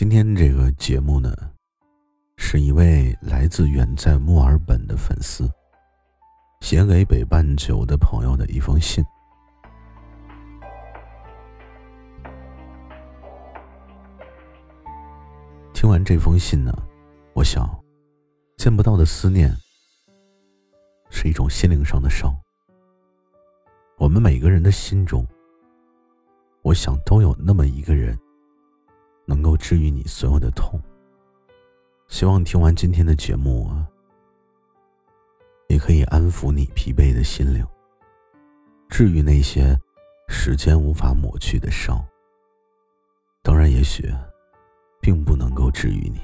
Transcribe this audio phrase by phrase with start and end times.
[0.00, 1.30] 今天这个节目呢，
[2.38, 5.46] 是一位来自远在墨尔本的粉丝
[6.62, 9.04] 写给北半球的朋友的一封信。
[15.74, 16.72] 听完这封信呢，
[17.34, 17.68] 我想，
[18.56, 19.54] 见不到的思念
[21.10, 22.34] 是一种心灵上的伤。
[23.98, 25.26] 我们每个人的心中，
[26.62, 28.18] 我想都有那么一个人。
[29.30, 30.80] 能够治愈你所有的痛。
[32.08, 33.86] 希望听完今天的节目啊，
[35.68, 37.64] 也可以安抚你疲惫的心灵，
[38.88, 39.78] 治愈那些
[40.28, 42.04] 时间无法抹去的伤。
[43.40, 44.12] 当然，也许
[45.00, 46.20] 并不能够治愈你，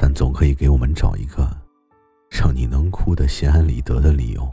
[0.00, 1.48] 但总可以给我们找一个
[2.28, 4.52] 让你能哭得心安理得的理由。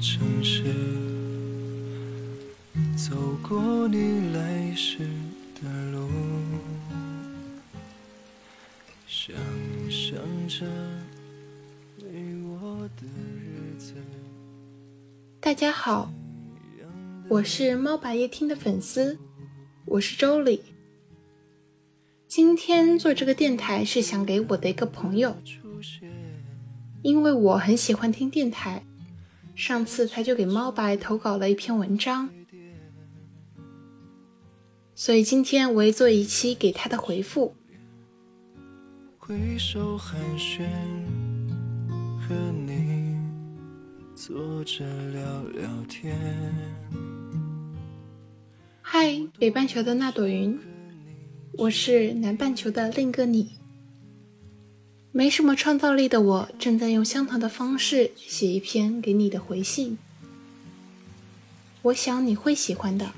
[0.00, 0.64] 城市，
[2.96, 3.14] 走
[3.46, 5.00] 过你来时
[5.60, 6.08] 的路，
[9.06, 9.36] 想
[9.90, 10.16] 象
[10.48, 10.64] 着
[11.98, 13.06] 没我的
[13.36, 13.92] 日子。
[15.38, 16.10] 大家好，
[17.28, 19.18] 我是猫白夜听的粉丝，
[19.84, 20.62] 我是周里。
[22.26, 25.36] 今天做这个电台是想给我的一个朋友，
[27.02, 28.82] 因为我很喜欢听电台。
[29.60, 32.30] 上次他就给猫白投稿了一篇文章，
[34.94, 37.54] 所以今天我也做一期给他的回复。
[48.80, 50.58] 嗨，北半球的那朵云，
[51.58, 53.59] 我是南半球的另一个你。
[55.12, 59.98] 没什么创造力的我，正在用相同的方式写一篇给你的回信。
[61.82, 63.12] 我想你会喜欢的。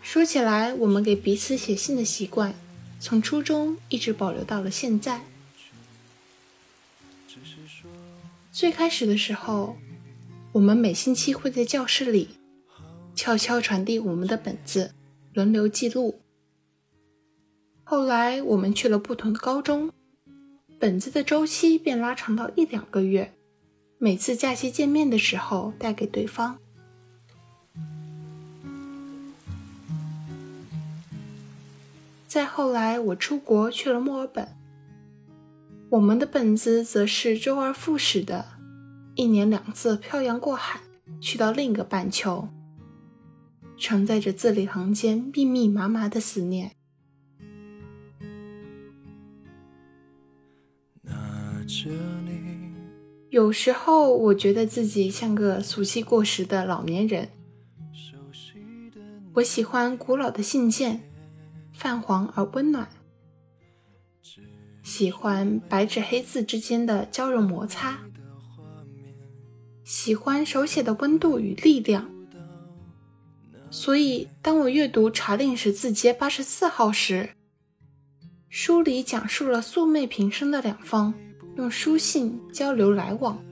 [0.00, 2.54] 说起来，我们给彼此写信的习惯，
[2.98, 5.22] 从初中一直保留到了现在。
[8.50, 9.76] 最开始的时候，
[10.52, 12.30] 我们每星期会在教室里
[13.14, 14.94] 悄悄传递我们的本子，
[15.34, 16.20] 轮流记录。
[17.84, 19.92] 后来，我们去了不同的高中。
[20.78, 23.32] 本子的周期便拉长到一两个月，
[23.96, 26.58] 每次假期见面的时候带给对方。
[32.26, 34.48] 再后来，我出国去了墨尔本，
[35.88, 38.44] 我们的本子则是周而复始的，
[39.14, 40.80] 一年两次漂洋过海
[41.22, 42.48] 去到另一个半球，
[43.78, 46.75] 承载着字里行间密密麻麻的思念。
[53.30, 57.28] 有时候我觉得自己像个俗气过时的老年人。
[59.34, 61.02] 我喜欢古老的信件，
[61.74, 62.86] 泛黄而温暖；
[64.82, 67.98] 喜欢白纸黑字之间的交融摩擦；
[69.84, 72.10] 喜欢手写的温度与力量。
[73.70, 77.30] 所以，当我阅读查令十字街八十四号时，
[78.48, 81.12] 书里讲述了素昧平生的两方。
[81.56, 83.42] 用书信交流来往，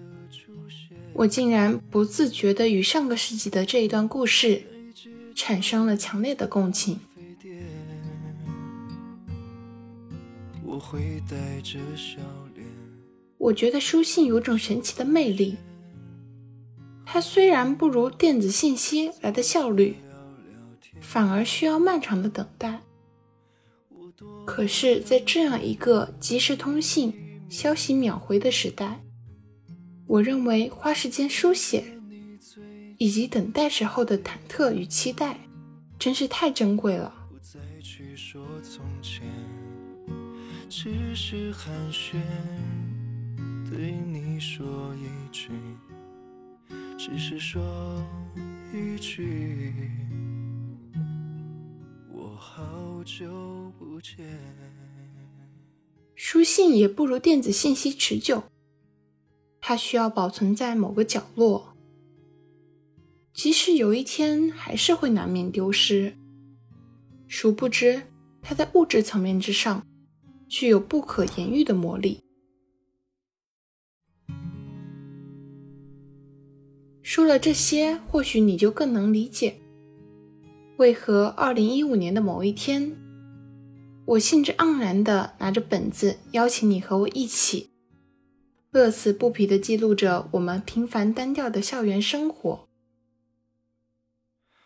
[1.15, 4.62] 我竟然不自觉地与上个世纪的这一段故事
[5.34, 7.00] 产生了强烈的共情。
[13.38, 15.56] 我觉得书信有种神奇的魅力，
[17.06, 19.97] 它虽然不如电子信息来的效率，
[21.00, 22.82] 反而需要漫长的等待。
[24.44, 27.14] 可是，在这样一个即时通信。
[27.54, 29.00] 消息秒回的时代，
[30.09, 31.84] 我认为花时间书写，
[32.98, 35.38] 以及等待时候的忐忑与期待，
[35.96, 37.14] 真是太珍贵了。
[52.11, 54.74] 我好久不见。
[56.14, 58.44] 书信也不如电子信息持久，
[59.61, 61.75] 它需要保存在某个角落，
[63.32, 66.16] 即使有一天还是会难免丢失。
[67.26, 68.02] 殊不知，
[68.40, 69.84] 它在物质层面之上
[70.49, 72.20] 具有不可言喻的魔力。
[77.02, 79.56] 说了这些，或许你就更能理解，
[80.78, 82.96] 为何二零一五年的某一天。
[84.06, 87.71] 我兴致盎然地拿着本子，邀请你和我一起，
[88.71, 92.69] 乐此不疲地记录着我们平凡单调的校园生活。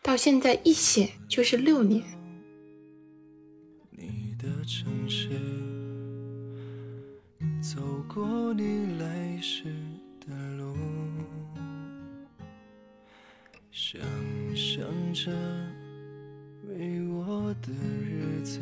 [0.02, 2.02] 到现在一写就是六年。
[3.90, 5.28] 你的城市，
[7.60, 7.80] 走
[8.12, 9.64] 过你来时
[10.26, 10.74] 的路，
[13.70, 14.00] 想
[14.56, 14.82] 象
[15.12, 15.30] 着
[16.66, 17.70] 没我的
[18.02, 18.60] 日子，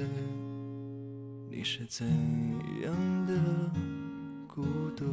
[1.56, 2.06] 你是怎
[2.82, 3.34] 样的
[4.46, 4.62] 孤
[4.94, 5.06] 独？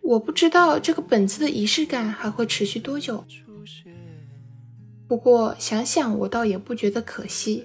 [0.00, 3.22] 我不知道这个本子的仪式感还会持续多久，
[5.06, 7.62] 不过想想我倒也不觉得可惜。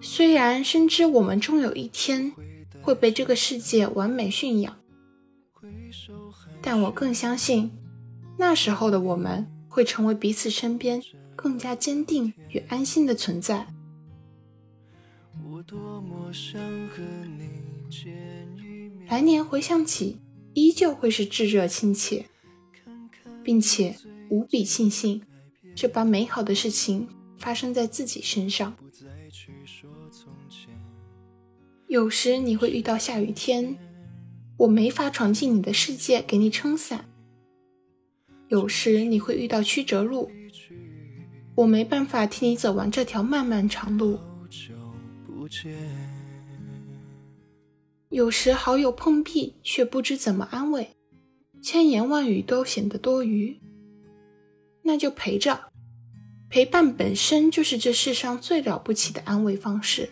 [0.00, 2.32] 虽然深知我们终有一天
[2.82, 4.76] 会被这个世界完美驯养，
[6.60, 7.70] 但我更相信
[8.38, 11.00] 那时候的我们会成为彼此身边
[11.46, 13.68] 更加坚定与安心的存在。
[15.48, 17.00] 我多么想和
[17.38, 17.46] 你
[19.08, 20.18] 来年回想起，
[20.54, 22.26] 依旧会是炙热亲切，
[23.44, 23.94] 并且
[24.28, 25.22] 无比庆幸
[25.76, 27.06] 这般美好的事情
[27.38, 28.76] 发生在自己身上。
[31.86, 33.78] 有时你会遇到下雨天，
[34.56, 37.04] 我没法闯进你的世界给你撑伞；
[38.48, 40.28] 有时你会遇到曲折路，
[41.56, 44.20] 我没办法替你走完这条漫漫长路。
[48.10, 50.90] 有时好友碰壁，却不知怎么安慰，
[51.62, 53.58] 千言万语都显得多余。
[54.82, 55.72] 那就陪着，
[56.50, 60.10] 陪伴本身就是这世上最了不起的安慰方式。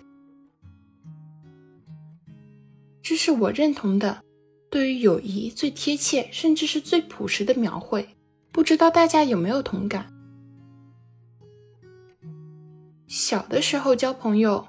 [3.02, 4.23] 这是我认同的，
[4.70, 8.08] 对于友谊最贴切，甚至是最朴实的描绘。
[8.50, 10.13] 不知道大家有没有同感？
[13.16, 14.66] 小的时候交朋友。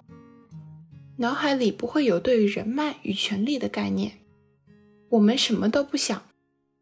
[1.17, 4.19] 脑海里不会有对于人脉与权力的概念，
[5.09, 6.21] 我们什么都不想，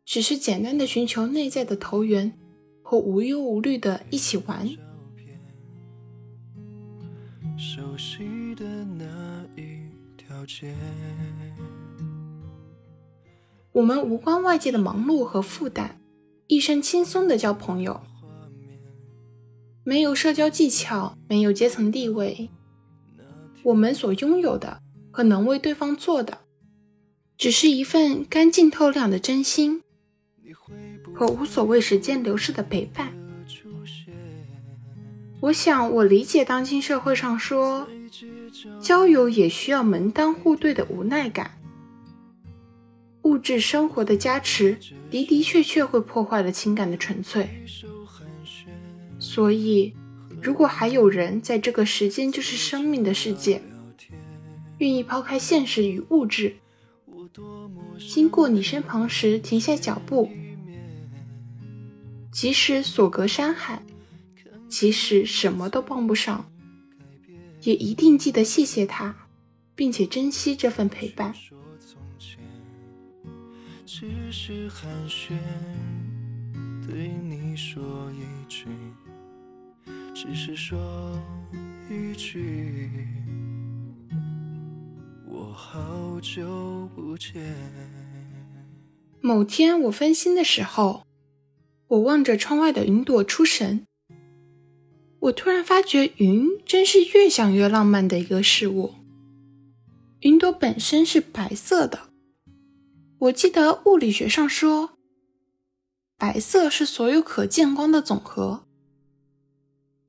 [0.03, 2.33] 只是简单的寻求内在的投缘
[2.81, 4.67] 和无忧无虑的一起玩。
[7.57, 9.05] 熟悉的那
[9.55, 9.87] 一
[10.17, 10.75] 条街
[13.71, 16.01] 我们无关外界的忙碌和负担，
[16.47, 18.01] 一身轻松的交朋友，
[19.85, 22.49] 没有社交技巧，没有阶层地位。
[23.63, 24.81] 我们所拥有的
[25.11, 26.39] 和能为对方做的，
[27.37, 29.81] 只是一份干净透亮的真心
[31.13, 33.13] 和无所谓时间流逝的陪伴。
[35.41, 37.87] 我想，我理解当今社会上说
[38.81, 41.59] 交友也需要门当户对的无奈感。
[43.23, 44.77] 物质生活的加持
[45.09, 47.49] 的的确确会破坏了情感的纯粹，
[49.33, 49.95] 所以。
[50.41, 53.61] 如果还有人在这个时间就是生命的世界，
[54.79, 56.57] 愿意抛开现实与物质，
[58.11, 60.29] 经过你身旁时停下脚步，
[62.29, 63.81] 即使所隔山海，
[64.67, 66.51] 即使什么都帮不上，
[67.61, 69.15] 也一定记得谢谢他，
[69.75, 71.33] 并且珍惜这份陪伴。
[73.85, 75.31] 只是寒暄，
[76.85, 78.65] 对你说一句。
[80.25, 80.79] 只是说
[81.89, 82.89] 一句，
[85.27, 87.43] 我好久不见。
[89.19, 91.05] 某天我分心的时候，
[91.87, 93.85] 我望着窗外的云朵出神。
[95.19, 98.93] 我突然发觉，云真是越想越浪漫的一个事物。
[100.21, 101.99] 云朵本身是白色的，
[103.19, 104.91] 我记得物理学上说，
[106.17, 108.63] 白色是所有可见光的总和。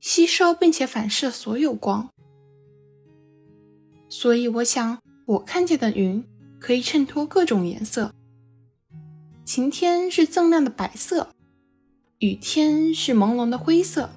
[0.05, 2.11] 吸收并且反射所有光，
[4.07, 6.23] 所以我想，我看见的云
[6.59, 8.13] 可以衬托各种颜色。
[9.43, 11.29] 晴天是锃亮的白色，
[12.19, 14.11] 雨天是朦胧的灰色。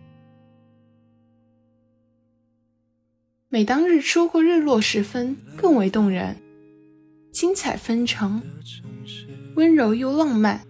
[3.49, 6.37] 每当日出或日落时分，更为动人，
[7.33, 8.43] 精彩纷呈，
[9.57, 10.67] 温柔又浪漫。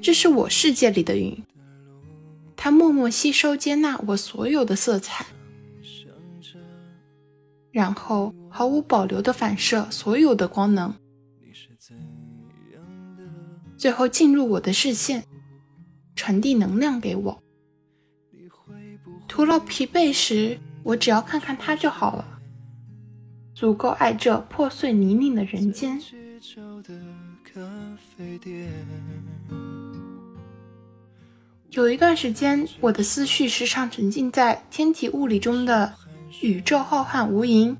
[0.00, 1.36] 这是我世界里的云。
[2.60, 5.24] 它默默吸收、接纳我所有的色彩，
[7.70, 10.92] 然后毫无保留地反射所有的光能，
[13.76, 15.22] 最后进入我的视线，
[16.16, 17.42] 传递能量给我。
[19.28, 22.40] 徒劳疲惫时，我只要看看它就好了，
[23.54, 26.02] 足够爱这破碎泥泞的人间。
[31.72, 35.94] 有一段时间，我的思绪时常沉浸在天体物理中的
[36.40, 37.76] 宇宙浩瀚无垠，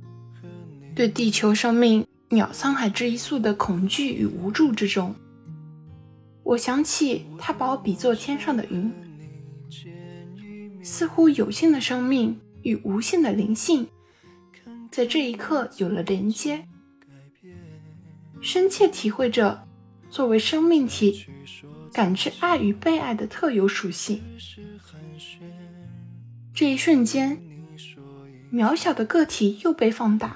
[0.95, 5.15] 对地球生命渺沧海之一粟的恐惧与无助之中。
[6.43, 8.93] 我想起他把我比作天上的云，
[10.83, 13.89] 似乎有限的生命与无限的灵性，
[14.91, 16.67] 在这一刻有了连接，
[18.43, 19.67] 深切体会着
[20.11, 21.25] 作为生命体。
[21.93, 24.23] 感知爱与被爱的特有属性。
[26.55, 27.41] 这一瞬间，
[28.53, 30.35] 渺小的个体又被放大。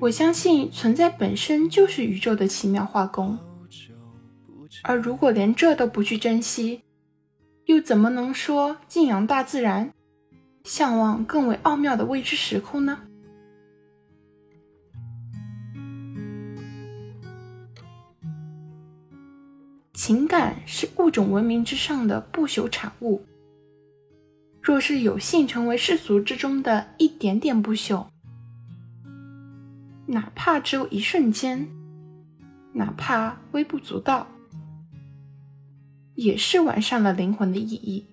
[0.00, 3.38] 我相信存在本身就是宇宙的奇妙化工，
[4.82, 6.82] 而如果连这都不去珍惜，
[7.64, 9.92] 又怎么能说敬仰大自然，
[10.62, 13.07] 向往更为奥妙的未知时空呢？
[20.08, 23.22] 情感是物种文明之上的不朽产物。
[24.62, 28.06] 若是有幸成为世俗之中的一点点不朽，
[30.06, 31.68] 哪怕只有一瞬间，
[32.72, 34.26] 哪怕微不足道，
[36.14, 38.06] 也是完善了灵魂的意义。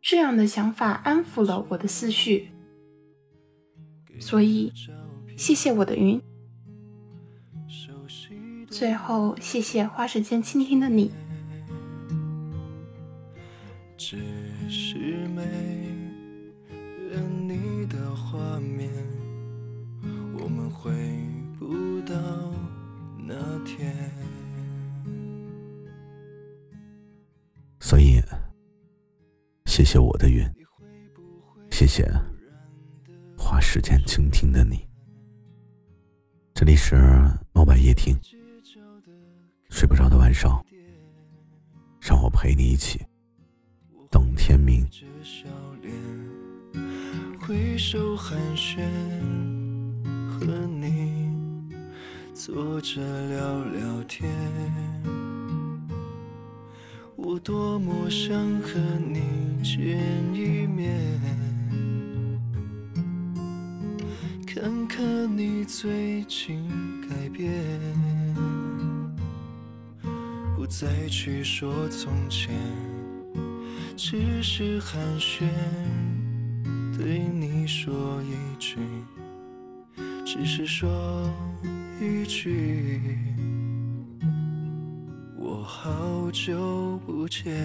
[0.00, 2.48] 这样的想法安抚了我的思绪，
[4.18, 4.72] 所以
[5.36, 6.18] 谢谢我的云。
[8.78, 11.10] 最后，谢谢花时间倾听的你。
[13.96, 14.18] 只
[14.68, 15.42] 是没
[17.10, 18.90] 了你的画面，
[20.38, 20.92] 我们回
[21.58, 22.14] 不到
[23.26, 23.96] 那天。
[27.80, 28.20] 所以，
[29.64, 30.46] 谢谢我的云，
[31.70, 32.06] 谢谢
[33.38, 34.86] 花时间倾听的你。
[36.52, 36.94] 这里是
[37.54, 38.14] 猫白夜听。
[39.68, 40.64] 睡不着的晚上，
[42.00, 43.00] 让我陪你一起
[44.10, 44.86] 等天明。
[47.38, 48.80] 挥手寒暄，
[50.28, 51.30] 和你
[52.34, 54.28] 坐着聊聊天。
[57.14, 59.20] 我多么想和你
[59.62, 59.98] 见
[60.34, 60.98] 一面，
[64.46, 66.68] 看看你最近
[67.08, 68.15] 改变。
[70.66, 72.52] 不再去说从前，
[73.96, 75.44] 只是寒暄，
[76.98, 78.76] 对你说一句，
[80.24, 81.32] 只是说
[82.00, 83.00] 一句，
[85.38, 87.64] 我好久不见。